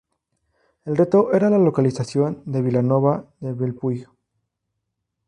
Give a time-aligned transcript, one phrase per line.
[0.83, 4.07] El reto era la localización: Vilanova de Bellpuig.